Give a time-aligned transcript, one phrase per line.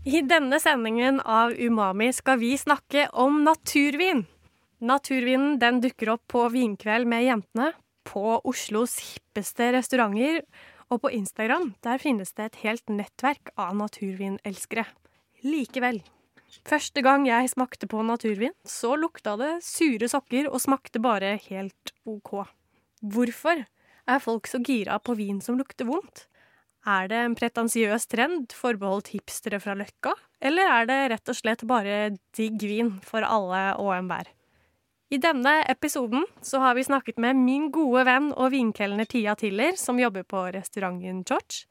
[0.00, 4.22] I denne sendingen av Umami skal vi snakke om naturvin.
[4.80, 7.74] Naturvinen den dukker opp på vinkveld med jentene,
[8.08, 10.40] på Oslos hippeste restauranter,
[10.88, 14.86] og på Instagram der finnes det et helt nettverk av naturvinelskere.
[15.44, 16.00] Likevel.
[16.64, 21.92] Første gang jeg smakte på naturvin, så lukta det sure sokker og smakte bare helt
[22.08, 22.48] OK.
[23.04, 23.66] Hvorfor
[24.08, 26.24] er folk så gira på vin som lukter vondt?
[26.88, 31.64] Er det en pretensiøs trend forbeholdt hipstere fra Løkka, eller er det rett og slett
[31.68, 34.30] bare digg vin for alle og enhver?
[35.10, 39.74] I denne episoden så har vi snakket med min gode venn og vinkelner Tia Tiller,
[39.76, 41.66] som jobber på restauranten George.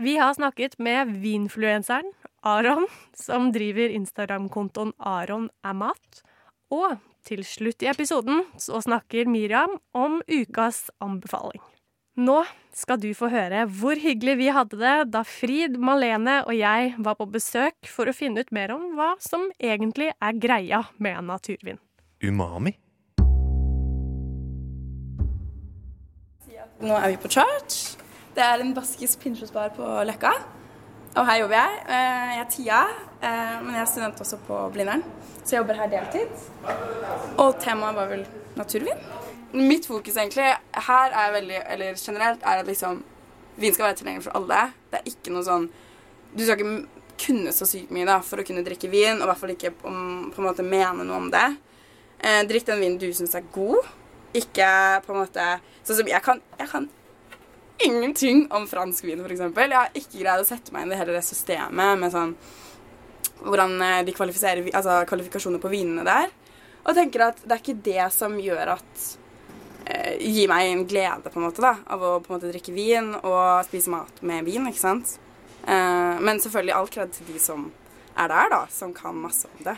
[0.00, 2.08] Vi har snakket med vinfluenseren
[2.42, 6.22] Aron, som driver Instagram-kontoen Aron er mat.
[6.72, 6.96] Og
[7.28, 11.60] til slutt i episoden så snakker Miriam om ukas anbefaling.
[12.20, 12.40] Nå
[12.76, 17.16] skal du få høre hvor hyggelig vi hadde det da Frid, Malene og jeg var
[17.18, 21.80] på besøk for å finne ut mer om hva som egentlig er greia med naturvin.
[22.20, 22.74] Umami.
[26.80, 27.96] Nå er vi på Church.
[28.36, 30.30] Det er en baskisk pinnekjøttbar på Løkka.
[31.18, 31.80] Og her jobber jeg.
[31.88, 32.80] Eh, Jeg er Tia,
[33.20, 35.02] eh, men jeg er student også på Blindern.
[35.42, 36.28] Så jeg jobber her deltid.
[37.36, 38.24] Og temaet var vel
[38.56, 38.96] naturvin.
[39.52, 40.46] Mitt fokus egentlig
[40.86, 43.02] her er veldig, eller generelt, er at liksom
[43.60, 44.60] vin skal være tilgjengelig for alle.
[44.90, 45.70] Det er ikke noe sånn
[46.30, 49.28] Du skal ikke kunne så sykt mye da, for å kunne drikke vin, og i
[49.28, 51.48] hvert fall ikke om, på en måte mene noe om det.
[52.22, 53.88] Eh, drikk den vinen du syns er god.
[54.36, 54.70] Ikke
[55.02, 55.44] på en måte
[55.82, 56.86] Sånn som jeg kan, jeg kan
[57.82, 59.40] ingenting om fransk vin, f.eks.
[59.42, 62.34] Jeg har ikke greid å sette meg inn i hele det systemet med sånn
[63.40, 66.28] Hvordan eh, de kvalifiserer altså kvalifikasjoner på vinene der.
[66.84, 69.06] Og tenker at det er ikke det som gjør at
[69.90, 72.74] eh, Gir meg en glede, på en måte, da, av å på en måte drikke
[72.76, 75.16] vin og spise mat med vin, ikke sant.
[75.66, 77.68] Eh, men selvfølgelig all kred til de som
[78.16, 79.76] er der, da, som kan masse om det.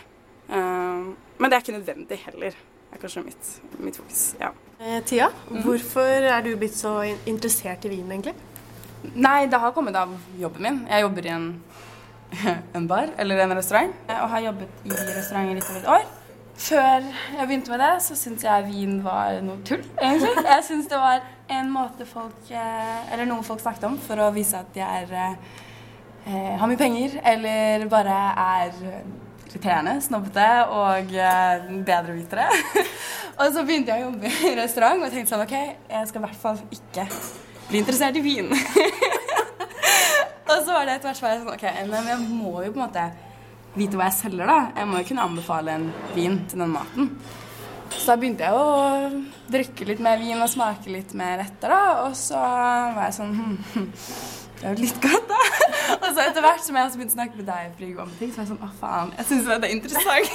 [0.52, 1.08] Eh,
[1.38, 2.54] men det er ikke nødvendig heller.
[2.92, 4.26] Det er kanskje mitt, mitt fokus.
[4.40, 4.52] ja.
[4.82, 5.28] Eh, Tia,
[5.62, 6.96] hvorfor er du blitt så
[7.30, 8.34] interessert i vin, egentlig?
[9.14, 10.80] Nei, det har kommet av jobben min.
[10.90, 11.46] Jeg jobber i en,
[12.78, 16.10] en bar, eller en restaurant, og har jobbet i restauranter i litt over et år.
[16.62, 20.44] Før jeg begynte med det, så syntes jeg vin var noe tull, egentlig.
[20.46, 24.30] Jeg syntes det var en måte folk eh, Eller noe folk snakket om for å
[24.34, 28.70] vise at de er eh, har mye penger, eller bare er
[29.48, 30.46] irriterende, snobbete
[30.76, 32.46] og eh, bedrevitere.
[33.40, 35.56] og så begynte jeg å jobbe i restaurant og tenkte sånn OK,
[35.90, 37.08] jeg skal i hvert fall ikke
[37.72, 38.54] bli interessert i vin.
[40.52, 43.10] og så var det etter hvert sånn OK, men jeg må jo på en måte
[43.76, 44.58] vite hva jeg selger, da.
[44.76, 47.08] Jeg må jo kunne anbefale en vin til den maten.
[47.92, 49.22] Så da begynte jeg å
[49.52, 52.06] drikke litt mer vin og smake litt mer etter, da.
[52.06, 53.88] Og så var jeg sånn hm, hm,
[54.58, 55.40] Det er jo litt godt, da.
[55.98, 58.32] Og så etter hvert som jeg også begynte å snakke med deg, Frigg, om ting,
[58.32, 59.12] så var jeg sånn Å, faen.
[59.18, 60.32] Jeg syns det er interessant.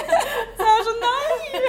[0.58, 1.62] så jeg var sånn Nei!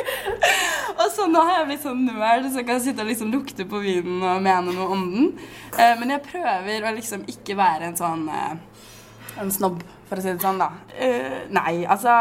[1.00, 3.66] Og så nå har jeg blitt sånn nerd, så jeg kan sitte og liksom lukte
[3.70, 5.30] på vinen og mene noe om den.
[5.78, 8.58] Eh, men jeg prøver å liksom ikke være en sånn eh,
[9.40, 10.72] en snobb, for å si det sånn, da.
[10.98, 12.14] Uh, nei, altså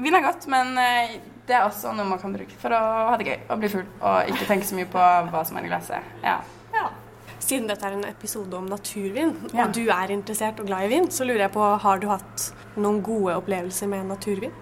[0.00, 1.16] Vin er godt, men eh,
[1.46, 3.84] det er også noe man kan bruke for å ha det gøy og bli full.
[4.00, 6.14] Og ikke tenke så mye på hva som er i glasset.
[6.24, 6.38] Ja.
[7.40, 9.64] Siden dette er en episode om naturvin, Ja.
[9.64, 12.44] og du er interessert og glad i vin, så lurer jeg på, har du hatt
[12.76, 14.52] noen gode opplevelser med naturvin?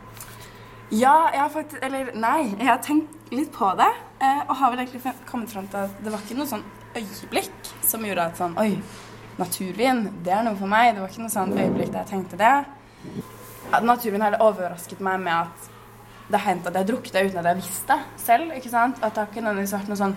[0.91, 3.91] ja, jeg har faktisk Eller nei, jeg har tenkt litt på det.
[4.23, 6.65] eh, Og har vel egentlig kommet fram til at det var ikke noe sånn
[6.97, 8.79] øyeblikk som gjorde at sånn Oi,
[9.39, 10.95] naturvin, det er noe for meg.
[10.95, 12.55] Det var ikke noe sånn øyeblikk der jeg tenkte det.
[13.75, 15.69] At naturvin hadde overrasket meg med at
[16.29, 18.53] det har hendt at jeg drukket det uten at jeg visste det selv.
[18.57, 18.99] ikke sant?
[19.01, 20.17] At det har ikke nødvendigvis vært noe sånn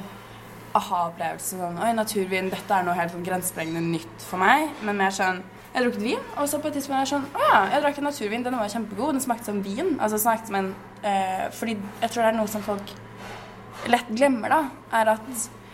[0.75, 1.59] aha-opplevelse.
[1.59, 4.69] Sånn, Oi, naturvin, dette er noe helt sånn grensesprengende nytt for meg.
[4.83, 7.43] Men mer sånn Jeg drukket vin, og så på et tidspunkt er jeg sånn Å
[7.45, 8.43] ja, jeg drakk en naturvin.
[8.43, 9.13] Den var kjempegod.
[9.15, 9.93] Den smakte som vin.
[10.03, 10.73] Altså smakte som en
[11.07, 12.91] eh, Fordi jeg tror det er noe som folk
[13.87, 14.61] lett glemmer, da.
[14.99, 15.29] Er at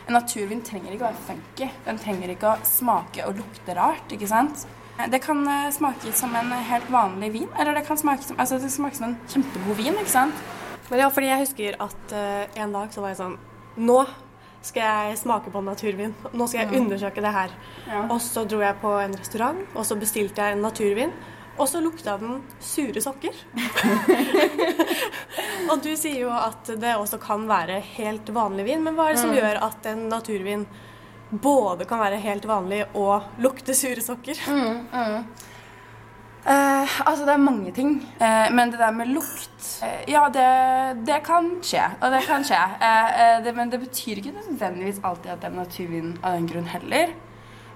[0.08, 1.70] en naturvin trenger ikke å være funky.
[1.86, 4.64] Den trenger ikke å smake og lukte rart, ikke sant.
[5.12, 8.58] Det kan eh, smake som en helt vanlig vin, eller det kan smake som, altså,
[8.62, 10.46] det smake som en kjempegod vin, ikke sant.
[10.88, 13.34] Men ja, fordi jeg husker at uh, en dag så var jeg sånn
[13.84, 13.98] Nå
[14.64, 16.14] skal jeg smake på naturvin.
[16.34, 17.52] Nå skal jeg undersøke det her.
[17.86, 18.06] Ja.
[18.08, 21.12] Og så dro jeg på en restaurant, og så bestilte jeg en naturvin.
[21.58, 23.34] og så lukta den sure sokker.
[25.72, 29.18] og du sier jo at det også kan være helt vanlig vin, men hva er
[29.18, 29.40] det som Mm.
[29.40, 30.66] gjør at en naturvin
[31.32, 34.40] både kan være helt vanlig og lukte sure sokker?
[36.48, 37.98] Eh, altså, det er mange ting.
[38.22, 41.84] Uh, men det der med lukt uh, Ja, det, det kan skje.
[42.00, 42.62] Og det kan skje.
[43.44, 47.12] Det, men det betyr ikke nødvendigvis alltid at det er naturvin av den grunn heller.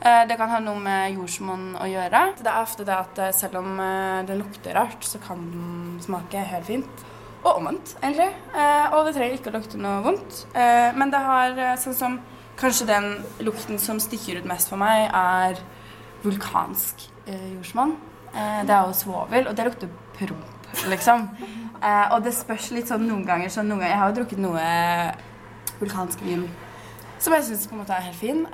[0.01, 2.21] Det kan ha noe med jordsmonn å gjøre.
[2.39, 6.41] Det er ofte det at selv om det den lukter rart, så kan den smake
[6.41, 7.03] helt fint.
[7.41, 8.29] Og omvendt, egentlig.
[8.53, 10.43] Eh, og det trenger ikke å lukte noe vondt.
[10.53, 12.19] Eh, men det har eh, sånn som
[12.61, 13.05] Kanskje den
[13.41, 15.57] lukten som stikker ut mest for meg, er
[16.21, 17.95] vulkansk eh, jordsmonn.
[18.35, 19.89] Eh, det er jo svovel, og det lukter
[20.19, 21.23] promp, liksom.
[21.81, 23.49] Eh, og det spørs litt sånn noen ganger.
[23.49, 24.67] Sånn noen ganger jeg har jo drukket noe
[25.79, 26.45] vulkansk vin
[27.21, 28.45] som jeg syns er helt fin.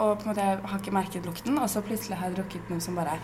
[0.00, 2.72] Og på en måte jeg har ikke merket lukten, og så plutselig har jeg drukket
[2.72, 3.18] noe som bare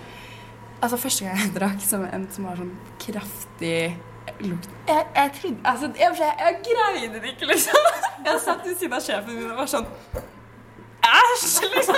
[0.78, 3.96] Altså Første gang jeg drakk som en som var sånn kraftig
[4.40, 7.88] lukt Jeg, jeg trodde Altså, jeg, jeg, jeg greide det ikke, liksom.
[8.26, 9.88] Jeg satt ved siden av sjefen min og var sånn
[11.08, 11.64] Æsj!
[11.74, 11.94] Liksom.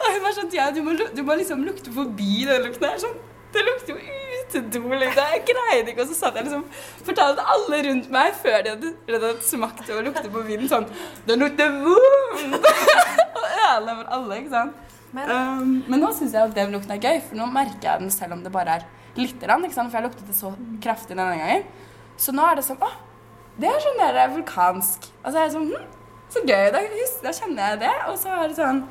[0.00, 2.98] Og hun var sånn Ja, du må, du må liksom lukte forbi den lukten her.
[3.00, 3.14] Sånn,
[3.54, 5.30] det lukter jo utedo, liksom.
[5.32, 6.04] Jeg greide ikke.
[6.04, 6.66] Og så satt jeg liksom
[7.06, 10.86] fortalte alle rundt meg før de hadde, de hadde smakt og luktet på vinen sånn
[11.26, 12.70] Det lukter vondt!
[13.38, 14.86] og ødela for alle, ikke sant.
[15.16, 18.02] Men Um, men nå syns jeg at den lukten er gøy, for nå merker jeg
[18.04, 18.84] den selv om det bare er
[19.18, 19.66] lite grann.
[19.70, 20.52] For jeg luktet det så
[20.82, 21.64] kraftig denne gangen.
[22.20, 22.90] Så nå er det sånn Å,
[23.60, 25.08] det er sånn der vulkansk.
[25.22, 25.86] Og så er jeg sånn hm,
[26.30, 26.66] Så gøy.
[26.74, 26.82] Da,
[27.24, 27.94] da kjenner jeg det.
[28.10, 28.84] Og så er det sånn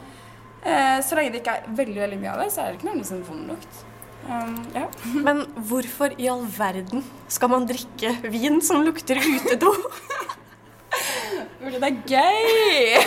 [0.64, 2.90] eh, Så lenge det ikke er veldig veldig mye av det, så er det ikke
[2.90, 3.86] noe liksom vond lukt.
[4.30, 4.86] Um, ja.
[5.28, 9.74] Men hvorfor i all verden skal man drikke vin som lukter utedo?
[11.60, 13.00] Fordi det er gøy!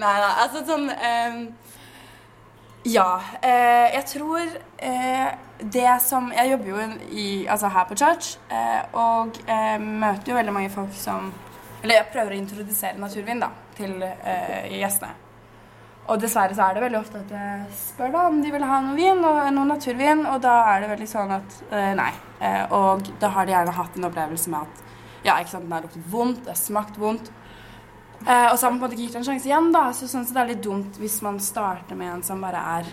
[0.00, 1.42] nei, da, altså sånn ehm,
[2.84, 3.20] Ja.
[3.42, 4.40] eh, jeg tror
[4.78, 5.30] eh,
[5.60, 6.76] det som Jeg jobber jo
[7.12, 11.32] i, altså her på church, eh, og eh, møter jo veldig mange folk som
[11.82, 15.12] Eller jeg prøver å introdusere naturvin da, til eh, gjestene.
[16.10, 18.80] Og dessverre så er det veldig ofte at jeg spør da om de vil ha
[18.82, 22.10] noe vin, og noe naturvin, og da er det veldig sånn at eh, nei.
[22.72, 24.82] Og da har de gjerne hatt en opplevelse med at
[25.28, 27.30] ja, ikke sant, den har luktet vondt, det har smakt vondt.
[28.26, 29.84] Eh, og så har man på en måte ikke gitt en sjanse igjen, da.
[29.96, 32.90] Så sånn det er litt dumt hvis man starter med en som bare er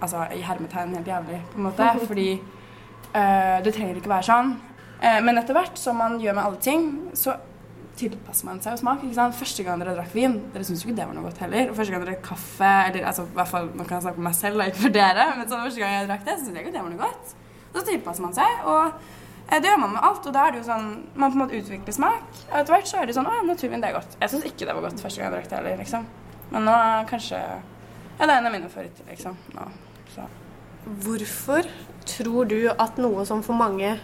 [0.00, 1.90] altså, i hermetegn helt jævlig, på en måte.
[2.10, 4.56] Fordi uh, det trenger ikke være sånn.
[4.98, 6.88] Uh, men etter hvert som man gjør med alle ting,
[7.18, 7.36] så
[7.98, 9.02] tilpasser man seg jo smak.
[9.02, 9.36] ikke sant?
[9.38, 11.70] Første gang dere drakk vin, dere syntes jo ikke det var noe godt heller.
[11.70, 14.22] Og første gang dere drakk kaffe, eller altså, i hvert fall, nå kan jeg snakke
[14.22, 16.44] om meg selv, og ikke for dere, men så, første gang jeg drakk det, så
[16.44, 17.34] syntes jeg ikke det var noe godt.
[17.74, 19.17] Så tilpasser man seg, og
[19.48, 20.26] det gjør man med alt.
[20.28, 22.26] Og da er det jo sånn, man på en måte utvikler smak.
[22.50, 24.16] Og etter hvert så er det sånn, å ja, naturvin, det er godt.
[24.20, 26.06] Jeg syns ikke det var godt første gang jeg drakk det heller, liksom.
[26.52, 29.38] Men nå er kanskje, ja, det er en av mine favoritter, liksom.
[29.56, 29.66] Nå,
[30.14, 30.28] så.
[31.04, 31.68] Hvorfor
[32.08, 33.96] tror du at noe som for mange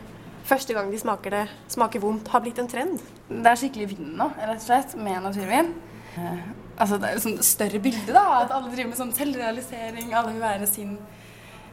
[0.44, 3.00] første gang de smaker det, smaker vondt, har blitt en trend?
[3.28, 5.72] Det er skikkelig vind nå, rett og slett, med naturvin.
[6.20, 6.44] Eh,
[6.76, 8.24] altså, det er jo sånn større bilde, da.
[8.42, 10.12] At alle driver med sånn selvrealisering.
[10.12, 10.96] Alle vil være sin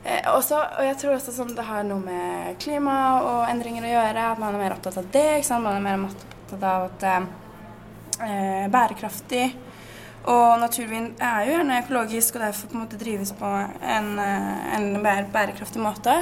[0.06, 3.94] eh, også, Og jeg tror også sånn, det har noe med klima og endringer å
[3.96, 4.30] gjøre.
[4.34, 5.28] At man er mer opptatt av det.
[5.52, 7.30] Man er mer opptatt av at eh,
[8.28, 9.46] eh, bærekraftig.
[10.32, 14.76] Og naturvin er jo gjerne økologisk og derfor på en måte drives på en, eh,
[14.78, 16.14] en mer bærekraftig måte.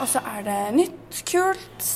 [0.00, 1.86] Og så er det nytt, kult.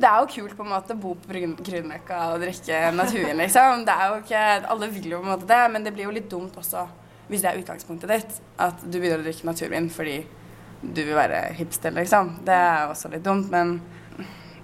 [0.00, 3.36] Det er jo kult på en måte å bo på Grün- Grünerløkka og drikke naturvin,
[3.42, 3.84] liksom.
[3.84, 6.14] Det er jo ikke, alle vil jo på en måte det, men det blir jo
[6.16, 6.86] litt dumt også,
[7.28, 10.22] hvis det er utgangspunktet ditt, at du begynner å drikke naturvin fordi
[10.82, 12.36] du vil være hipster, liksom.
[12.46, 13.78] Det er også litt dumt, men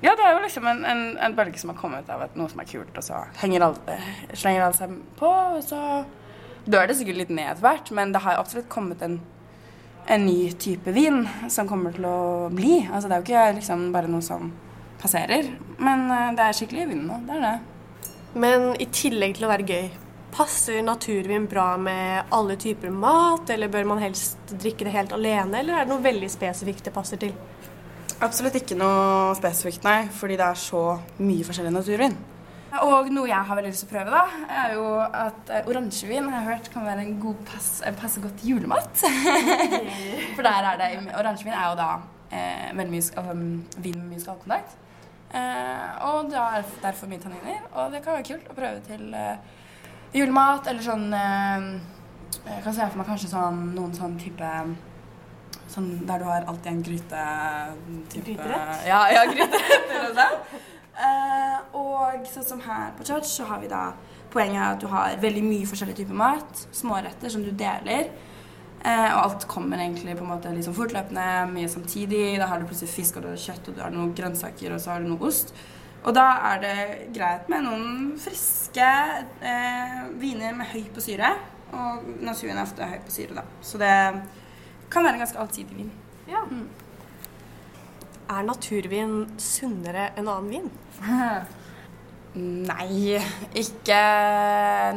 [0.03, 2.61] ja, det er jo liksom en, en, en bølge som har kommet av noe som
[2.61, 3.71] er kult, og så alle,
[4.37, 5.81] slenger alle seg på, og så
[6.67, 9.21] dør det sikkert litt ned etter hvert, men det har absolutt kommet en
[10.07, 12.79] en ny type vin som kommer til å bli.
[12.87, 14.53] Altså, det er jo ikke liksom bare noe som
[15.01, 15.51] passerer,
[15.83, 17.21] men eh, det er skikkelig vin nå.
[17.27, 17.57] Det er det.
[18.37, 19.89] Men i tillegg til å være gøy,
[20.37, 25.63] passer naturvin bra med alle typer mat, eller bør man helst drikke det helt alene,
[25.63, 27.33] eller er det noe veldig spesifikt det passer til?
[28.21, 30.83] Absolutt ikke noe spesifikt, nei, fordi det er så
[31.21, 32.17] mye forskjellig naturvin.
[32.85, 36.35] Og noe jeg har veldig lyst til å prøve, da, er jo at oransjevin jeg
[36.35, 39.05] har hørt kan være en god pass, eh, passe godt julemat.
[40.37, 41.91] For der er det Oransjevin er jo da
[42.29, 43.37] eh, veldig mye altså,
[43.87, 44.77] vin med mye skallkontakt.
[45.37, 47.63] Eh, og det er derfor mye tanniner.
[47.73, 49.55] Og det kan være kult å prøve til eh,
[50.15, 51.67] julemat eller sånn eh,
[52.47, 54.53] Jeg kan se for meg kanskje sånn noen sånn type
[55.67, 57.23] Sånn der du har alltid en gryte
[58.13, 58.87] type, Gryterett?
[58.87, 59.93] Ja, ja gryterett.
[60.15, 60.57] sånt.
[60.97, 63.91] Eh, og sånn som her på church, så har vi da
[64.33, 66.63] poenget er at du har veldig mye forskjellig type mat.
[66.73, 68.09] Småretter som du deler.
[68.87, 72.37] Uh, og alt kommer egentlig på en måte liksom fortløpende, mye samtidig.
[72.39, 74.83] Da har du plutselig fisk, og du har kjøtt, og du har noen grønnsaker, og
[74.83, 75.53] så har du noe ost.
[76.07, 76.75] Og da er det
[77.17, 77.87] greit med noen
[78.23, 78.89] friske
[79.43, 81.33] eh, viner med høy på syre.
[81.75, 83.47] Og naturen er ofte høy på syre, da.
[83.59, 83.95] Så det
[84.93, 85.91] kan være en ganske allsidig vin.
[86.31, 86.45] Ja.
[88.31, 90.71] Er naturvin sunnere enn annen vin?
[92.71, 93.19] Nei,
[93.57, 94.01] ikke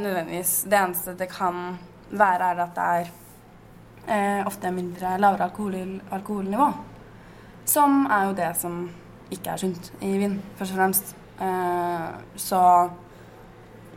[0.04, 0.54] nødvendigvis.
[0.70, 1.80] Det eneste det kan
[2.12, 3.12] være, er at det er
[4.14, 6.72] eh, ofte mindre lavere alkohol, alkoholnivå.
[7.66, 8.82] Som er jo det som
[9.32, 11.16] ikke er sunt i vin, først og fremst.
[11.40, 12.62] Eh, så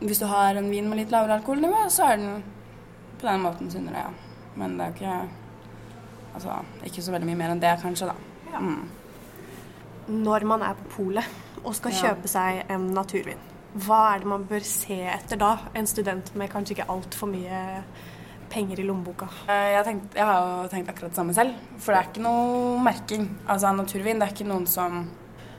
[0.03, 2.43] hvis du har en vin med litt lavere alkoholnivå, så er den
[3.19, 4.09] på den måten sunnere, ja.
[4.55, 5.29] Men det er jo ikke
[6.33, 6.49] Altså,
[6.83, 8.57] ikke så veldig mye mer enn det, kanskje, da.
[8.59, 8.87] Mm.
[10.25, 11.27] Når man er på polet
[11.63, 11.97] og skal Ja.
[12.07, 13.37] kjøpe seg en naturvin,
[13.75, 15.51] hva er det man bør se etter da?
[15.75, 17.83] En student med kanskje ikke altfor mye
[18.49, 19.27] penger i lommeboka.
[19.47, 21.53] Eh, Jeg, tenkt, jeg har jo tenkt akkurat det samme selv.
[21.77, 23.29] For det er ikke noe merking.
[23.47, 25.07] Altså naturvin, det er ikke noen som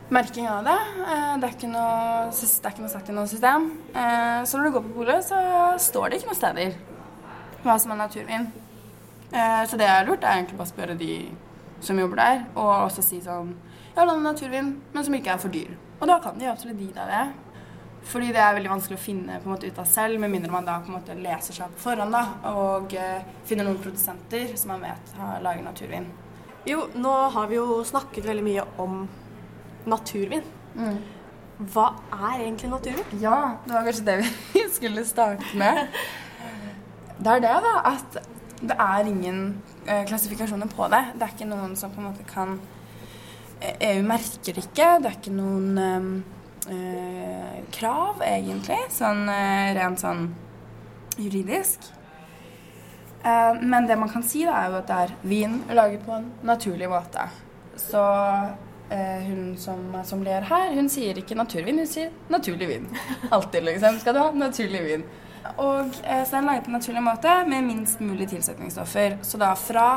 [0.09, 0.79] Merking av det.
[1.09, 3.71] eh, Det er ikke noe, det er ikke noe sagt i noe system.
[3.95, 6.75] Eh, Så når du går på polet, så står det ikke noen steder
[7.65, 8.53] hva som er naturvin.
[9.33, 11.31] Eh, Så det jeg har gjort, er egentlig bare å spørre de
[11.81, 13.55] som jobber der, og også si sånn
[13.97, 15.71] Ja, er naturvin, men som ikke er for dyr.
[16.01, 17.33] Og da kan de absolutt gi deg det.
[18.05, 20.51] Fordi det er veldig vanskelig å finne på en måte ut av selv, med mindre
[20.51, 22.93] man da på en måte leser seg på forhånd da, og
[23.45, 26.07] finner noen produsenter som man vet har lager naturvin.
[26.67, 29.09] Jo, nå har vi jo snakket veldig mye om
[29.91, 30.45] naturvin.
[31.75, 33.19] Hva er egentlig naturvin?
[33.23, 35.87] Ja, det var kanskje det vi skulle starte med.
[37.19, 38.17] Det er det, da, at
[38.65, 39.41] det er ingen
[39.87, 41.03] eh, klassifikasjoner på det.
[41.15, 42.57] Det er ikke noen som på en måte kan
[43.61, 44.89] eh, EU merker ikke.
[45.03, 46.09] Det er ikke noen eh,
[46.75, 50.27] eh, krav, egentlig, sånn eh, rent sånn
[51.21, 51.87] juridisk.
[53.23, 56.19] Eh, men det man kan si, da, er jo at det er vin laget på
[56.19, 57.29] en naturlig måte.
[57.81, 58.03] Så
[58.91, 62.89] eh, hun som er sommelier her, hun sier ikke naturvin, hun sier naturlig vin.
[63.35, 64.01] Alltid, liksom.
[64.03, 65.07] Skal du ha naturlig vin.
[65.61, 69.19] Og eh, så den laget på en naturlig måte med minst mulig tilsetningsstoffer.
[69.23, 69.89] Så da fra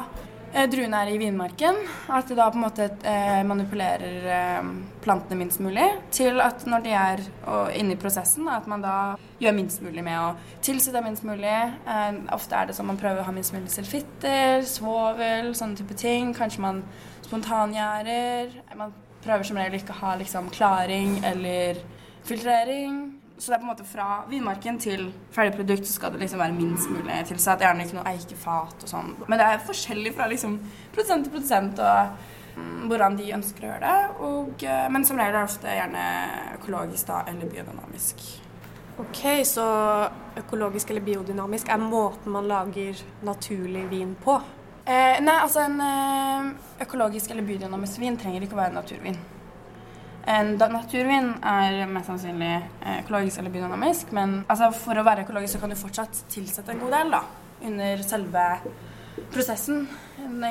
[0.54, 1.80] eh, druene er i vinmarken,
[2.14, 4.70] at de da på en måte eh, manipulerer eh,
[5.04, 8.98] plantene minst mulig, til at når de er og, inne i prosessen, at man da
[9.40, 11.58] gjør minst mulig med å tilsette minst mulig.
[11.88, 15.98] Eh, ofte er det sånn man prøver å ha minst mulig sulfitter, svovel, sånne type
[15.98, 16.36] ting.
[16.38, 16.84] Kanskje man
[17.28, 18.58] spontangjærer.
[18.80, 21.80] Man prøver som regel ikke å ha liksom klaring eller
[22.28, 23.00] filtrering.
[23.38, 26.42] Så det er på en måte fra vinmarken til ferdig produkt så skal det liksom
[26.42, 27.62] være minst mulig tilsatt.
[27.62, 29.14] Gjerne ikke noe eikefat og sånn.
[29.28, 30.58] Men det er forskjellig fra liksom
[30.96, 32.18] produsent til produsent og
[32.58, 34.26] mm, hvordan de ønsker å gjøre det.
[34.26, 36.08] Og, eh, men som regel er det ofte gjerne
[36.58, 38.26] økologisk da, eller biodynamisk.
[38.98, 39.68] Ok, så
[40.42, 44.40] økologisk eller biodynamisk er måten man lager naturlig vin på.
[44.88, 46.52] Eh, nei, altså en eh,
[46.86, 49.18] økologisk eller biodynamisk vin trenger ikke å være naturvin.
[50.28, 55.58] En naturvin er mest sannsynlig eh, økologisk eller biodynamisk, men altså, for å være økologisk
[55.58, 57.22] så kan du fortsatt tilsette en god del da,
[57.68, 58.46] under selve
[59.34, 59.84] prosessen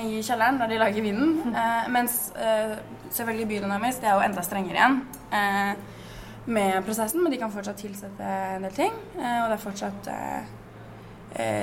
[0.02, 1.34] i kjelleren når de lager vinen.
[1.56, 2.76] Eh, mens eh,
[3.08, 5.00] selvfølgelig biodynamisk det er jo enda strengere igjen
[5.40, 5.72] eh,
[6.46, 10.12] med prosessen, men de kan fortsatt tilsette en del ting, eh, og det er fortsatt
[10.12, 10.55] eh, eh,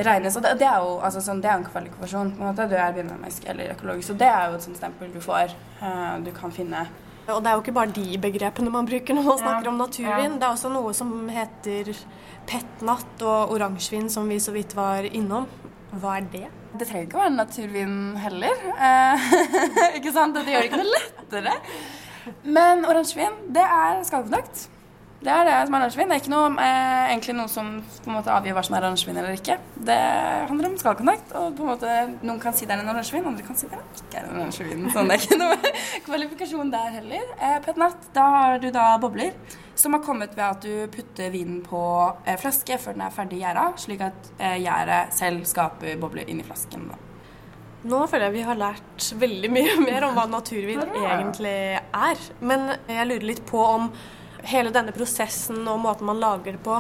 [0.08, 0.36] regnes.
[0.38, 2.34] Og det, det er jo altså, sånn, det er en kvalifikasjon.
[2.38, 4.08] på en måte, Du er biodynamisk eller økologisk.
[4.12, 5.54] Så det er jo et sånt stempel du får.
[5.82, 6.88] eh, du kan finne
[7.28, 9.78] Og det er jo ikke bare de begrepene man bruker når man Ja, snakker om
[9.80, 10.34] naturvin.
[10.34, 10.40] ja.
[10.40, 11.94] Det er også noe som heter
[12.46, 15.48] petnat og oransjevin, som vi så vidt var innom.
[15.94, 16.48] Hva er det?
[16.76, 18.56] Det trenger ikke å være naturvin heller.
[18.76, 19.28] Eh,
[20.00, 20.36] ikke sant?
[20.36, 21.54] Det gjør det ikke noe lettere.
[22.44, 24.68] Men oransjevin, det er skallkontakt.
[25.24, 26.10] Det er det som er lunsjvin.
[26.10, 27.68] Det er ikke noe, eh, egentlig noe som
[28.04, 29.56] på en måte avgjør hva som er lunsjvin eller ikke.
[29.88, 30.00] Det
[30.50, 31.94] handler om skallkontakt, og på en måte
[32.26, 34.90] noen kan si det er en lunsjvin, andre kan si det ikke er en lunsjvin.
[34.92, 35.74] Sånn, det er ikke noe
[36.10, 37.30] kvalifikasjon der heller.
[37.40, 39.32] Eh, Petnat, da har du da bobler
[39.80, 41.84] som har kommet ved at du putter vinen på
[42.26, 46.44] eh, flaske før den er ferdig gjæra, slik at eh, gjæret selv skaper bobler inni
[46.46, 46.90] flasken.
[46.92, 47.00] Da.
[47.84, 52.28] Nå føler jeg vi har lært veldig mye mer om hva naturvin egentlig er.
[52.44, 53.88] Men jeg lurer litt på om
[54.50, 56.80] hele denne prosessen og måten man lager det på,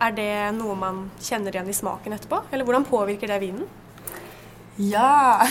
[0.00, 2.44] er det noe man kjenner igjen i smaken etterpå?
[2.50, 3.68] Eller hvordan påvirker det vinen?
[4.80, 5.46] Ja!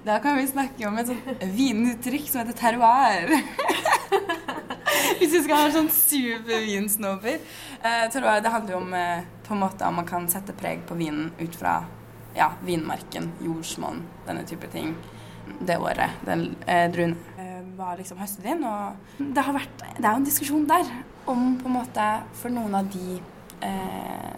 [0.00, 3.28] Da kan vi snakke om et sånt vinuttrykk som heter terroir.
[5.18, 7.36] Hvis vi skal ha sånn supervinsnober.
[7.84, 10.86] Eh, terroir det handler jo om eh, på en måte om man kan sette preg
[10.88, 11.82] på vinen ut fra
[12.32, 14.94] ja, vinmarken, jordsmonn, denne type ting.
[15.60, 17.18] Det året den eh, druen
[17.80, 18.62] var liksom høstet inn.
[18.68, 20.94] Og det, vært, det er jo en diskusjon der
[21.30, 22.06] om på en måte
[22.38, 23.18] for noen av de
[23.66, 24.30] eh,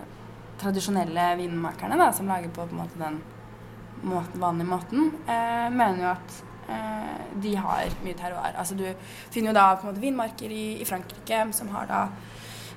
[0.62, 3.20] tradisjonelle vinmakerne da, som lager på, på måte den
[4.02, 8.54] måten, vanlige måten, eh, mener jo at eh, de har mye terroir.
[8.58, 8.86] Altså du
[9.30, 12.06] finner jo da på en måte vinmarker i, i Frankrike som har da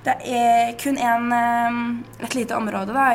[0.06, 3.08] det er kun en, eh, et lite område da,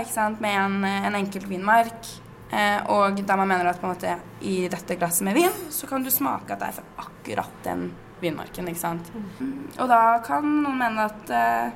[0.43, 2.11] med en, en enkelt vinmark.
[2.51, 6.11] Eh, og der man mener at måte i dette glasset med vin, så kan du
[6.11, 7.91] smake at det er fra akkurat den
[8.21, 8.67] vinmarken.
[8.67, 9.11] ikke sant?
[9.39, 9.71] Mm.
[9.79, 11.71] Og da kan noen mene at eh,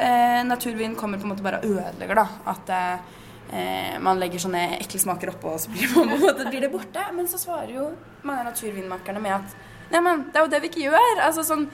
[0.00, 2.26] eh, naturvin kommer på en måte bare og ødelegger, da.
[2.54, 6.64] At eh, man legger sånne ekle smaker oppå, og så blir, på en måte, blir
[6.64, 7.04] det borte.
[7.16, 7.90] Men så svarer jo
[8.22, 9.58] mange av naturvinmakerne med at
[9.92, 11.22] neimen, det er jo det vi ikke gjør.
[11.28, 11.68] Altså sånn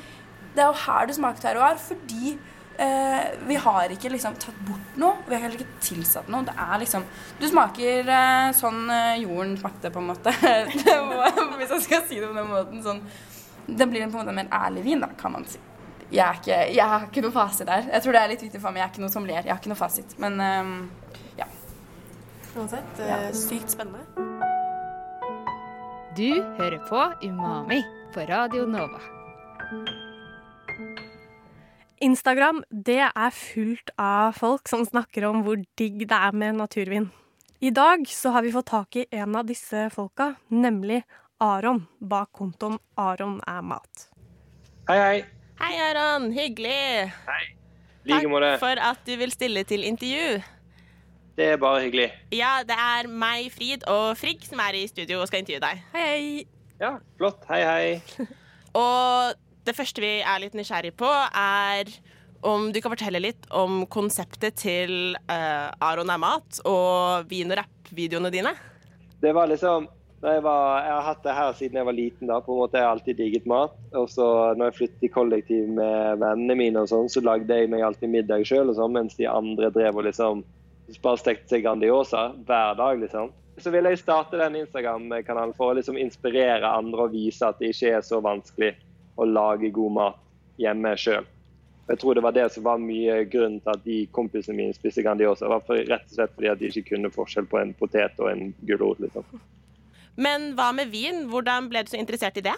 [0.55, 2.37] Det er jo her du smaker terroir, fordi
[2.79, 5.21] Eh, vi har ikke liksom tatt bort noe.
[5.29, 6.43] Vi har heller ikke tilsatt noe.
[6.47, 7.05] Det er liksom
[7.39, 10.35] Du smaker eh, sånn eh, jorden smakte, på en måte.
[11.61, 12.83] Hvis jeg skal si det på den måten.
[12.83, 13.05] Sånn.
[13.67, 15.63] Det blir på en måte en mer ærlig vin, da, kan man si.
[16.11, 17.89] Jeg, er ikke, jeg har ikke noe fasit der.
[17.95, 18.83] Jeg tror det er litt viktig for meg.
[18.83, 19.41] Jeg er ikke noe som ler.
[19.41, 20.19] Jeg har ikke noe fasit.
[20.23, 20.77] Men eh,
[21.43, 21.51] ja.
[22.55, 23.23] Uansett, ja.
[23.39, 24.03] sykt spennende.
[26.15, 27.83] Du hører på Umami
[28.15, 29.14] på Radio Nova.
[32.05, 37.09] Instagram det er fullt av folk som snakker om hvor digg det er med naturvin.
[37.65, 41.01] I dag så har vi fått tak i en av disse folka, nemlig
[41.41, 44.09] Aron, bak kontoen Aron er mat.
[44.91, 45.25] Hei, hei.
[45.63, 46.29] Hei, Aron.
[46.35, 47.09] Hyggelig.
[47.25, 47.45] Hei.
[48.05, 48.53] Like måte.
[48.53, 50.43] Takk for at du vil stille til intervju.
[51.39, 52.11] Det er bare hyggelig.
[52.37, 55.81] Ja, det er meg, Frid og Frigg som er i studio og skal intervjue deg.
[55.95, 56.45] Hei, hei.
[56.83, 57.47] Ja, flott.
[57.49, 58.29] Hei, hei.
[58.75, 61.91] Og det første vi er litt nysgjerrig på, er
[62.45, 67.61] om du kan fortelle litt om konseptet til uh, Aron er mat og vin- og
[67.63, 68.53] rapp-videoene dine.
[69.25, 69.89] Det var liksom
[70.25, 72.29] jeg, var, jeg, har hatt det her siden jeg var liten.
[72.31, 73.75] da, på en måte Jeg har alltid digget mat.
[73.93, 77.69] Og så når jeg flyttet i kollektiv med vennene mine, og sånn, så lagde jeg
[77.73, 80.41] meg alltid middag sjøl, sånn, mens de andre drev og liksom
[81.05, 83.03] bare stekte seg Grandiosa hver dag.
[83.05, 83.35] liksom.
[83.61, 87.75] Så ville jeg starte den Instagram-kanalen for å liksom inspirere andre og vise at det
[87.75, 88.73] ikke er så vanskelig
[89.17, 90.21] å lage god mat
[90.61, 91.27] hjemme sjøl.
[91.89, 95.03] Jeg tror det var det som var mye grunnen til at de kompisene mine spiste
[95.05, 95.51] Grandiosa.
[95.53, 98.31] var for, rett og slett fordi at de ikke kunne forskjell på en potet og
[98.31, 99.03] en gulrot.
[99.05, 99.27] Liksom.
[100.17, 101.27] Men hva med vin?
[101.29, 102.57] Hvordan ble du så interessert i det?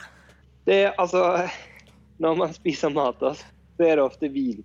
[0.66, 1.48] Det altså
[2.22, 3.44] Når man spiser mat, altså,
[3.76, 4.62] så er det ofte vin.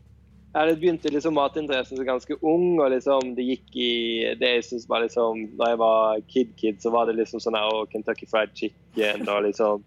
[0.52, 3.92] Jeg begynte liksom matinteressen som ganske ung, og liksom det gikk i
[4.40, 7.86] det jeg synes var liksom Da jeg var kid-kid, så var det liksom sånn her
[7.92, 9.84] Kentucky Fried Chicken og liksom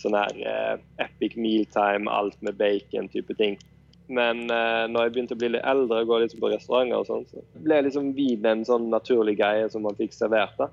[0.00, 3.56] sånn her eh, epic mealtime, alt med bacon-type ting.
[4.06, 7.08] Men eh, når jeg begynte å bli litt eldre og gå liksom på restauranter, og
[7.08, 10.54] sånn, så ble liksom vin en sånn naturlig greie som man fikk servert.
[10.60, 10.70] da.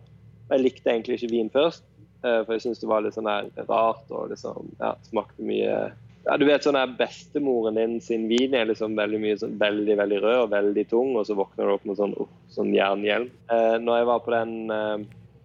[0.52, 1.86] Jeg likte egentlig ikke vin først,
[2.22, 5.78] eh, for jeg syntes det var litt sånn her rart og liksom, ja, smakte mye
[6.24, 9.98] ja, Du vet sånn her bestemoren din sin vin er liksom veldig mye sånn, veldig
[10.00, 13.28] veldig rød og veldig tung, og så våkner du opp med sånn, uh, sånn jernhjelm.
[13.52, 15.04] Eh, når jeg var på den eh,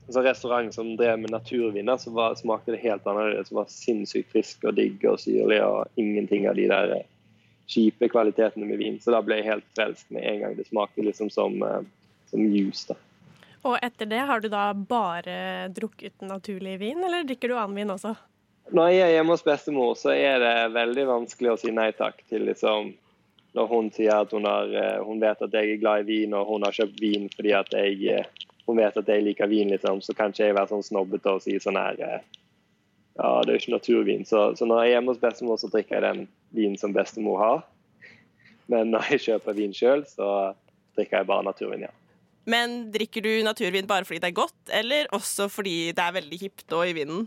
[0.08, 3.50] en sånn restaurant som drev med naturviner, så var, smakte det helt annerledes.
[3.50, 7.08] Det var sinnssykt frisk og digg og syrlig og ingenting av de der eh,
[7.68, 8.96] kjipe kvalitetene med vin.
[9.04, 10.56] Så da ble jeg helt frelst med en gang.
[10.56, 11.82] Det smakte liksom som, uh,
[12.30, 12.88] som juice.
[12.88, 12.96] da.
[13.68, 17.92] Og etter det har du da bare drukket naturlig vin, eller drikker du annen vin
[17.92, 18.14] også?
[18.72, 22.20] Når jeg er hjemme hos bestemor, så er det veldig vanskelig å si nei takk
[22.28, 22.94] til liksom
[23.56, 26.34] Når hun sier at hun, har, eh, hun vet at jeg er glad i vin,
[26.36, 28.24] og hun har kjøpt vin fordi at jeg
[28.68, 31.44] hun vet at jeg liker vin, liksom, så kan ikke jeg være sånn snobbete og
[31.44, 32.20] si sånn her eh,
[33.18, 34.26] Ja, det er jo ikke naturvin.
[34.28, 37.40] Så, så, når jeg er hjemme hos bestemor, så drikker jeg den vinen som bestemor
[37.42, 37.62] har.
[38.70, 40.28] Men når jeg kjøper vin sjøl, så
[40.94, 41.94] drikker jeg bare naturvin, ja.
[42.48, 46.38] Men drikker du naturvin bare fordi det er godt, eller også fordi det er veldig
[46.40, 47.26] hipt og i vinden?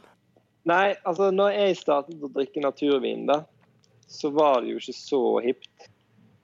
[0.70, 3.42] Nei, altså når jeg startet å drikke naturvin, da,
[4.10, 5.91] så var det jo ikke så hipt.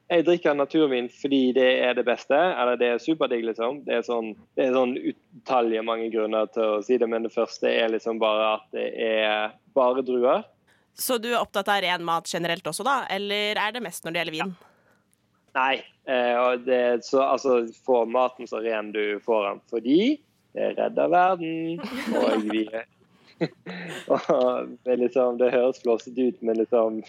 [0.08, 3.82] Jeg drikker naturvin fordi det er det beste, eller det er superdigg, liksom.
[3.88, 7.34] Det er sånn, det er sånn utallige mange grunner til å si det, men det
[7.34, 10.48] første er liksom bare at det er bare druer.
[10.98, 13.02] Så du er opptatt av ren mat generelt også, da?
[13.12, 14.56] Eller er det mest når det gjelder vin?
[14.56, 14.74] Ja.
[15.58, 15.76] Nei.
[16.08, 20.02] Eh, det, så, altså, få maten så ren du får den, fordi
[20.56, 21.82] det redder verden.
[22.15, 22.67] Og vi
[24.13, 27.04] og det, liksom, det høres flåsete ut, men liksom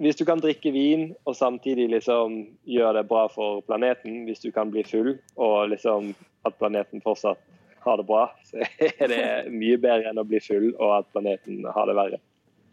[0.00, 4.50] hvis du kan drikke vin og samtidig liksom gjøre det bra for planeten, hvis du
[4.52, 6.12] kan bli full og liksom
[6.46, 7.40] at planeten fortsatt
[7.86, 8.64] har det bra, så
[9.02, 12.20] er det mye bedre enn å bli full og at planeten har det verre.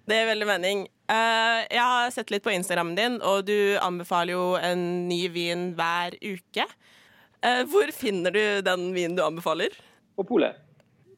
[0.03, 0.83] Det er veldig mening.
[1.07, 5.69] Eh, jeg har sett litt på Instagrammen din, og du anbefaler jo en ny vin
[5.77, 6.65] hver uke.
[7.39, 9.71] Eh, hvor finner du den vinen du anbefaler?
[10.19, 10.59] På polet.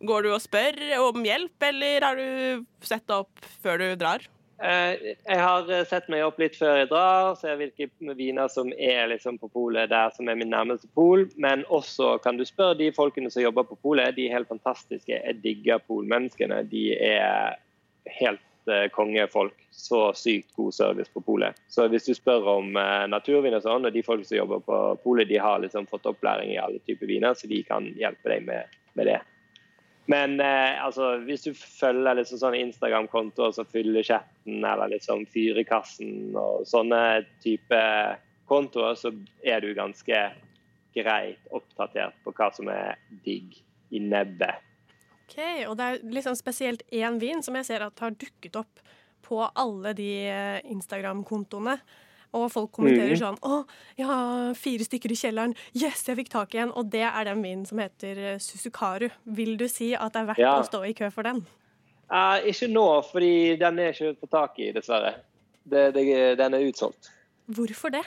[0.06, 4.28] Går du og spør om hjelp, eller har du sett det opp før du drar?
[4.63, 8.72] Eh, Jeg har eh, sett meg opp litt før jeg drar, ser hvilke viner som
[8.72, 11.28] er liksom på polet der som er min nærmeste pol.
[11.36, 14.15] Men også kan du spørre de folkene som jobber på polet.
[14.15, 15.12] De er helt fantastiske.
[15.12, 16.63] Jeg digger polmenneskene.
[16.72, 17.60] De er
[18.22, 19.58] helt uh, kongefolk.
[19.76, 21.60] Så sykt god service på polet.
[21.68, 24.82] Så hvis du spør om uh, naturvin og sånn, og de folk som jobber på
[25.04, 28.48] polet, de har liksom fått opplæring i alle typer viner, så de kan hjelpe deg
[28.48, 29.20] med, med det.
[30.12, 36.36] Men eh, altså, hvis du følger liksom sånne Instagram-kontoer som fyller chatten eller liksom Fyrekassen
[36.38, 37.82] og sånne type
[38.50, 39.10] kontoer, så
[39.41, 40.22] er du ganske
[40.96, 43.58] greit oppdatert på hva som er digg
[43.89, 44.62] i nebbet.
[45.26, 48.84] Ok, Og det er liksom spesielt én vin som jeg ser at har dukket opp
[49.26, 51.80] på alle de eh, Instagram-kontoene.
[52.36, 53.21] Og folk kommenterer mm.
[53.21, 53.62] sånn 'Å,
[53.98, 55.56] jeg har fire stykker i kjelleren.
[55.74, 59.10] Yes, jeg fikk tak i en.' Og det er den vinen som heter eh, Suzukaru.
[59.26, 60.60] Vil du si at det er verdt Ja.
[60.60, 61.45] å stå i kø for den?
[62.12, 65.15] Uh, ikke nå, fordi den er ikke på tak i, dessverre.
[65.63, 67.10] Det, det, den er utsolgt.
[67.48, 68.04] Hvorfor det?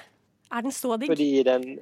[0.53, 1.11] Er den så digg?
[1.11, 1.81] Fordi den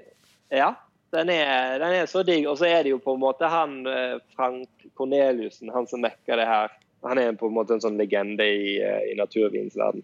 [0.50, 0.74] Ja,
[1.12, 2.46] den er, den er så digg.
[2.48, 6.40] Og så er det jo på en måte han eh, Frank Corneliussen, han som mekker
[6.40, 6.72] det her.
[7.04, 10.02] Han er på en måte en sånn legende i, i naturvinsverden.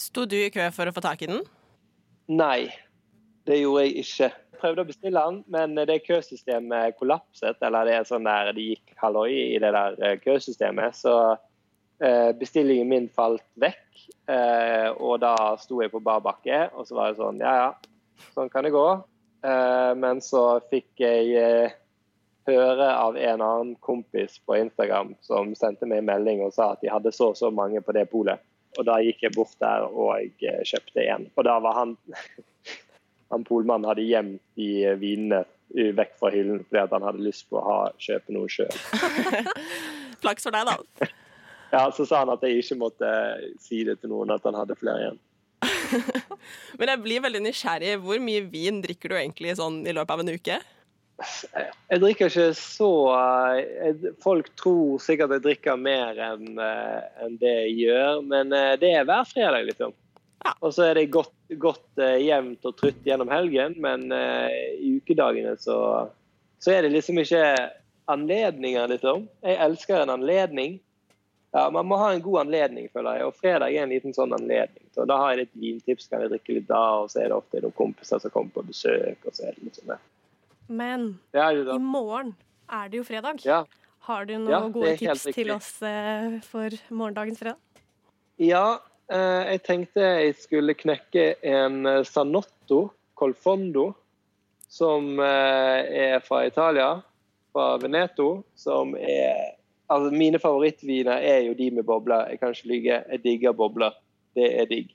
[0.00, 1.42] Sto du i kø for å få tak i den?
[2.32, 2.70] Nei,
[3.48, 4.28] det gjorde jeg ikke.
[4.30, 7.60] Jeg prøvde å bestille den, men det køsystemet kollapset.
[7.66, 10.96] Eller det er sånn der det gikk halloi i det der eh, køsystemet.
[10.96, 11.14] Så
[12.00, 13.84] eh, bestillingen min falt vekk.
[14.32, 18.24] Eh, og da sto jeg på bar bakke, og så var det sånn Ja, ja,
[18.32, 18.88] sånn kan det gå.
[19.40, 21.70] Men så fikk jeg
[22.44, 26.84] høre av en annen kompis på Instagram som sendte meg en melding og sa at
[26.84, 28.44] de hadde så og så mange på det polet.
[28.78, 31.26] Og da gikk jeg bort der og jeg eh, kjøpte en.
[31.34, 31.96] Og da var han
[33.32, 37.60] han polmannen hadde gjemt de eh, vinene vekk fra hyllen fordi han hadde lyst på
[37.60, 38.72] å ha, kjøpe noe sjøl.
[40.22, 41.10] Flaks for deg, da.
[41.70, 43.08] Ja, så sa han at jeg ikke måtte
[43.62, 45.20] si det til noen at han hadde flere igjen.
[46.80, 47.92] Men jeg blir veldig nysgjerrig.
[48.02, 50.56] Hvor mye vin drikker du egentlig sånn i løpet av en uke?
[51.20, 57.54] Jeg drikker ikke så eh, jeg- Folk tror sikkert jeg drikker mer enn en det
[57.66, 59.92] jeg gjør, men eh, det er hver fredag, liksom.
[60.44, 60.54] Ja.
[60.60, 64.48] Og så er det godt, godt eh, jevnt og trutt gjennom helgen, men uh,
[64.80, 66.08] i ukedagene så,
[66.64, 67.42] så er det liksom ikke
[68.10, 69.26] anledninger, liksom.
[69.44, 70.78] Jeg elsker en anledning.
[71.52, 74.32] Ja, Man må ha en god anledning, føler jeg, og fredag er en liten sånn
[74.32, 74.86] anledning.
[74.94, 77.36] Så Da har jeg litt vintips, kan jeg drikke litt da, og så er det
[77.36, 79.18] ofte noen kompiser som kommer på besøk.
[79.26, 79.98] og så er det liksom det.
[80.70, 82.34] Men i morgen
[82.70, 83.42] er det jo fredag.
[83.42, 83.64] Ja.
[84.06, 87.58] Har du noen Ja, gode tips til oss eh, for morgendagens fredag?
[88.40, 88.78] Ja,
[89.10, 92.86] eh, jeg tenkte jeg skulle knekke en eh, Sanotto
[93.18, 93.90] Colfondo,
[94.70, 97.00] som er fra Italia,
[97.50, 99.58] fra Veneto, som er
[99.90, 102.28] Altså, mine favorittviner er jo de med bobler.
[102.30, 102.98] Jeg kan ikke lyve.
[103.10, 103.96] Jeg digger bobler.
[104.38, 104.92] Det er digg.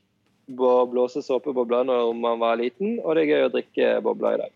[0.48, 4.54] Blåse såpebobler når man var liten, og det er gøy å drikke bobler i dag.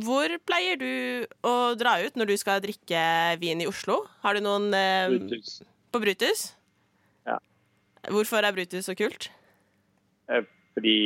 [0.00, 3.02] Hvor pleier du å dra ut når du skal drikke
[3.40, 4.02] vin i Oslo?
[4.24, 5.60] Har du noen eh, Brutus.
[5.92, 6.44] på Brutus?
[7.28, 7.36] Ja.
[8.08, 9.28] Hvorfor er Brutus så kult?
[10.30, 10.96] Eh, Fordi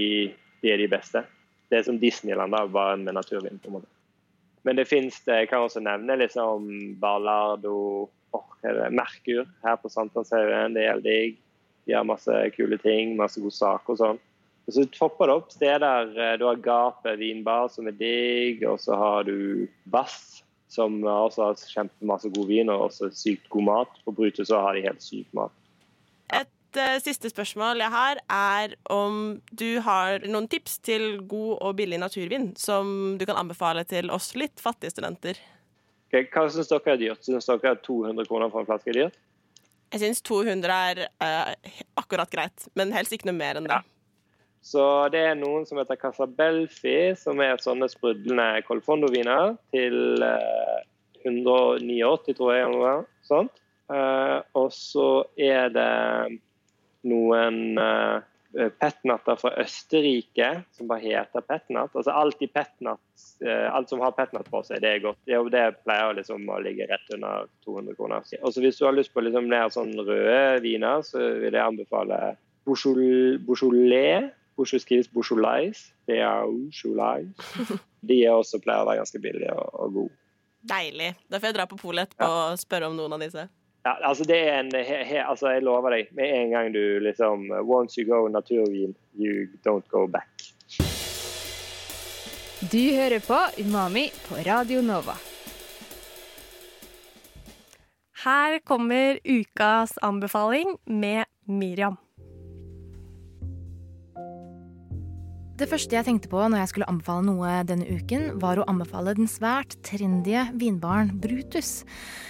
[0.63, 1.25] de er de beste.
[1.73, 3.59] Det er som Disneyland, da, bare med naturvin.
[3.59, 3.91] på en måte.
[4.65, 6.69] Men det fins Jeg kan også nevne liksom
[7.01, 8.09] Ballardo,
[8.65, 10.75] er Merkur her på Sankthanshaugen.
[10.75, 11.41] Det er helt digg.
[11.85, 14.21] De har masse kule ting, masse god sak og sånn.
[14.65, 16.15] Og så topper det opp steder.
[16.19, 18.65] eh, Du har Gapet vinbar, som er digg.
[18.69, 23.69] Og så har du Bass, som også har kjempemasse god vin og også sykt god
[23.69, 24.01] mat.
[24.05, 25.53] På Brutus så har de helt syk mat.
[26.33, 31.77] Et uh, siste spørsmål jeg har, er om du har noen tips til god og
[31.77, 35.39] billig naturvin som du kan anbefale til oss litt fattige studenter.
[36.15, 37.25] Hva syns dere er dyrt?
[37.27, 39.17] Syns dere at 200 kroner for en flaske er dyrt?
[39.95, 43.83] Jeg syns 200 er uh, akkurat greit, men helst ikke noe mer enn det.
[44.65, 50.79] Så det er noen som heter Casabelfi, som er sånne sprudlende Colfondo-viner til eh,
[51.25, 53.61] 189, tror jeg, eller sånt.
[53.93, 55.91] Eh, og så er det
[57.05, 58.23] noen uh,
[58.81, 61.93] petnatter fra Østerrike som bare heter petnat.
[61.93, 63.03] Altså alt petnat,
[63.45, 65.19] eh, alt som har petnat på seg, det er godt.
[65.27, 68.25] Det, det pleier liksom å ligge rett under 200 kroner.
[68.41, 72.21] Også hvis du har lyst på liksom mer sånn røde viner, så vil jeg anbefale
[72.65, 74.31] Beaujol- Beaujolais.
[74.55, 75.81] Beaujolais skrives Beaujolais.
[76.07, 77.27] Det er Beaujolais.
[78.09, 80.17] De er også pleier å være ganske billige og, og gode.
[80.65, 81.11] Deilig.
[81.29, 83.49] Da får jeg dra på polet etterpå og spørre om noen av disse.
[83.85, 86.81] Ja, altså det er en, he, he, altså jeg lover deg, med en gang du
[87.05, 90.31] liksom Once you go naturvin, you don't go back.
[92.73, 95.19] Du hører på Umami på Radio Nova.
[98.25, 101.97] Her kommer ukas anbefaling med Miriam.
[105.55, 109.13] Det første jeg tenkte på når jeg skulle anbefale noe denne uken, var å anbefale
[109.15, 111.85] den svært trendy vinbaren Brutus,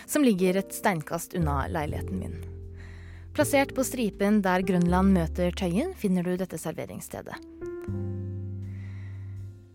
[0.05, 2.35] som ligger et steinkast unna leiligheten min.
[3.35, 7.41] Plassert på stripen der Grønland møter Tøyen, finner du dette serveringsstedet.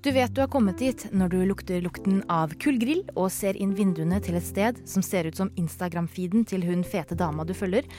[0.05, 3.73] Du vet du har kommet dit når du lukter lukten av kullgrill og ser inn
[3.75, 7.89] vinduene til et sted som ser ut som Instagram-feeden til hun fete dama du følger,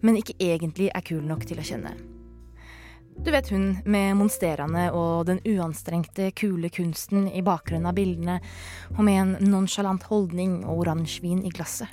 [0.00, 1.98] men ikke egentlig er kul nok til å kjenne.
[3.22, 8.38] Du vet hun med monsterene og den uanstrengte, kule kunsten i bakgrunnen av bildene,
[8.96, 11.90] og med en nonsjalant holdning og oransjevin i glasset.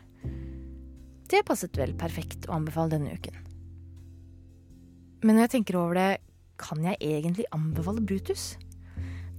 [1.29, 3.35] Det passet vel perfekt å anbefale denne uken.
[5.21, 6.09] Men når jeg tenker over det,
[6.59, 8.55] kan jeg egentlig anbefale Brutus?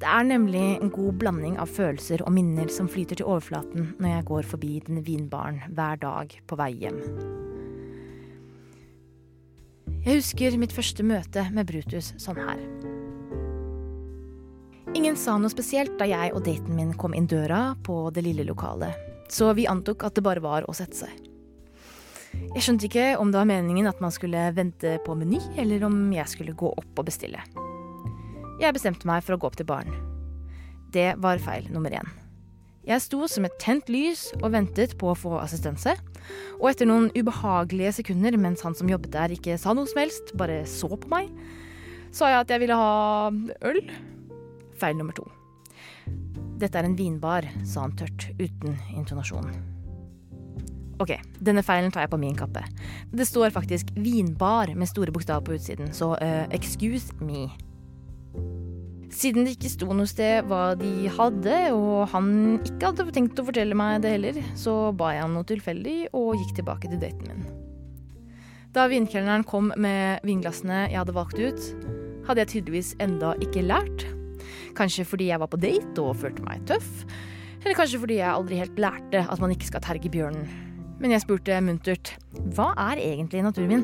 [0.01, 4.15] Det er nemlig en god blanding av følelser og minner som flyter til overflaten når
[4.15, 7.03] jeg går forbi denne vinbaren hver dag på vei hjem.
[10.01, 12.61] Jeg husker mitt første møte med Brutus sånn her.
[14.97, 18.47] Ingen sa noe spesielt da jeg og daten min kom inn døra på det lille
[18.49, 18.97] lokalet,
[19.29, 21.13] så vi antok at det bare var å sette seg.
[22.55, 25.99] Jeg skjønte ikke om det var meningen at man skulle vente på meny, eller om
[26.17, 27.45] jeg skulle gå opp og bestille.
[28.61, 30.01] Jeg bestemte meg for å gå opp til baren.
[30.97, 32.09] Det var feil nummer én.
[32.89, 35.93] Jeg sto som et tent lys og ventet på å få assistanse.
[36.61, 40.35] Og etter noen ubehagelige sekunder mens han som jobbet der ikke sa noe som helst,
[40.39, 41.31] bare så på meg,
[42.15, 43.31] sa jeg at jeg ville ha
[43.71, 43.83] øl.
[44.81, 45.27] Feil nummer to.
[46.61, 49.49] Dette er en vinbar, sa han tørt, uten intonasjon.
[51.01, 52.61] Ok, denne feilen tar jeg på min kappe.
[53.09, 57.49] Det står faktisk vinbar med store bokstaver på utsiden, så uh, excuse me.
[59.11, 63.47] Siden det ikke sto noe sted hva de hadde, og han ikke hadde tenkt å
[63.49, 67.27] fortelle meg det heller, så ba jeg han noe tilfeldig og gikk tilbake til daten
[67.27, 67.49] min.
[68.71, 71.65] Da vinkelneren kom med vinglassene jeg hadde valgt ut,
[72.29, 74.07] hadde jeg tydeligvis enda ikke lært.
[74.79, 77.03] Kanskje fordi jeg var på date og følte meg tøff,
[77.65, 80.47] eller kanskje fordi jeg aldri helt lærte at man ikke skal terge bjørnen.
[81.01, 82.15] Men jeg spurte muntert
[82.55, 83.83] hva er egentlig naturvin?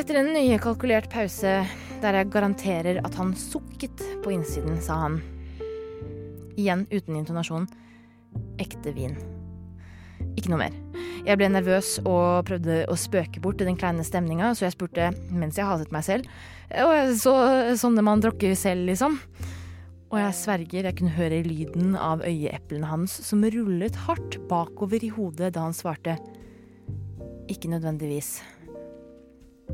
[0.00, 1.60] Etter en nøye kalkulert pause
[2.02, 5.20] der jeg garanterer at han sukket på innsiden, sa han.
[6.58, 7.68] Igjen uten intonasjon.
[8.60, 9.16] Ekte vin.
[10.38, 10.76] Ikke noe mer.
[11.26, 15.58] Jeg ble nervøs og prøvde å spøke bort den kleine stemninga, så jeg spurte mens
[15.58, 16.28] jeg hatet meg selv.
[16.84, 17.34] Og så,
[17.80, 19.18] sånne man drukker selv, liksom.
[20.10, 25.12] Og jeg sverger jeg kunne høre lyden av øyeeplene hans som rullet hardt bakover i
[25.14, 26.16] hodet da han svarte
[27.50, 28.40] ikke nødvendigvis.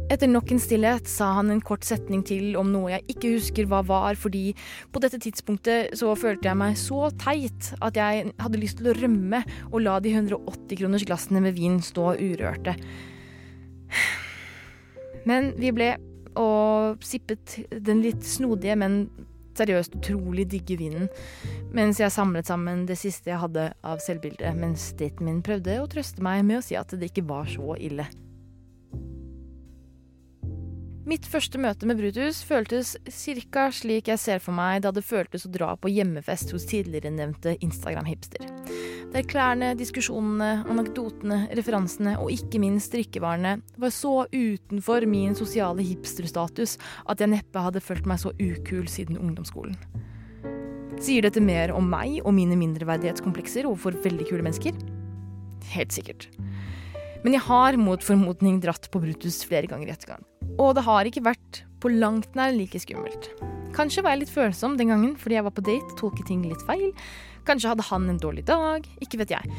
[0.06, 3.68] Etter nok en stillhet sa han en kort setning til om noe jeg ikke husker
[3.70, 4.52] hva var, fordi
[4.94, 8.96] på dette tidspunktet så følte jeg meg så teit at jeg hadde lyst til å
[8.96, 12.76] rømme og la de 180 kroners glassene med vin stå urørte.
[15.26, 15.94] Men vi ble
[16.38, 19.06] og sippet den litt snodige, men
[19.56, 21.08] seriøst utrolig digge vinen,
[21.74, 25.88] mens jeg samlet sammen det siste jeg hadde av selvbildet, mens daten min prøvde å
[25.90, 28.06] trøste meg med å si at det ikke var så ille.
[31.06, 33.68] Mitt første møte med Brutus føltes ca.
[33.70, 37.52] slik jeg ser for meg da det føltes å dra på hjemmefest hos tidligere nevnte
[37.62, 38.42] Instagram-hipster.
[39.12, 46.74] Der klærne, diskusjonene, anekdotene, referansene og ikke minst drikkevarene var så utenfor min sosiale hipsterstatus
[47.06, 49.78] at jeg neppe hadde følt meg så ukul siden ungdomsskolen.
[50.98, 54.74] Sier dette mer om meg og mine mindreverdighetskomplekser overfor veldig kule mennesker?
[55.70, 56.26] Helt sikkert.
[57.26, 60.22] Men jeg har mot formodning dratt på Brutus flere ganger i etterkant.
[60.62, 63.32] Og det har ikke vært på langt nær like skummelt.
[63.74, 66.62] Kanskje var jeg litt følsom den gangen fordi jeg var på date tolket ting litt
[66.68, 66.92] feil.
[67.48, 68.86] Kanskje hadde han en dårlig dag.
[69.02, 69.56] Ikke vet jeg.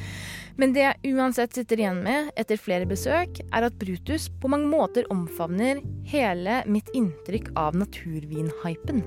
[0.55, 4.71] Men det jeg uansett sitter igjen med etter flere besøk, er at Brutus på mange
[4.71, 9.03] måter omfavner hele mitt inntrykk av naturvinhypen.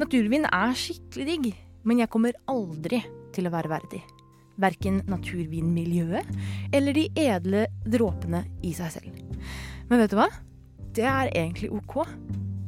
[0.00, 1.52] Naturvin er skikkelig digg,
[1.84, 3.04] men jeg kommer aldri
[3.36, 4.02] til å være verdig.
[4.62, 9.20] Verken naturvinmiljøet eller de edle dråpene i seg selv.
[9.90, 10.30] Men vet du hva?
[10.96, 12.02] det er egentlig ok.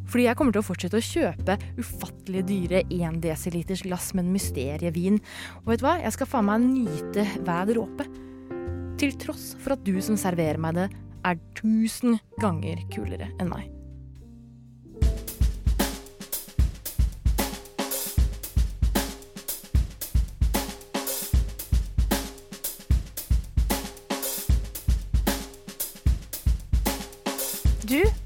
[0.05, 4.35] Fordi jeg kommer til å fortsette å kjøpe ufattelig dyre 1 dl glass med en
[4.35, 5.19] mysterievin.
[5.65, 8.09] Og vet du hva, jeg skal faen meg nyte hver dråpe.
[9.01, 10.91] Til tross for at du som serverer meg det,
[11.25, 13.74] er tusen ganger kulere enn meg.